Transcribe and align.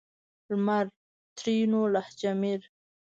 لمر؛ 0.49 0.85
ترينو 1.37 1.81
لهجه 1.93 2.31
مير 2.41 2.61